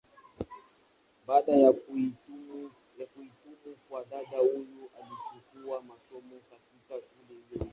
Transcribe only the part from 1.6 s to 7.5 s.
kuhitimu kwa dada huyu alichukua masomo, katika shule hiyo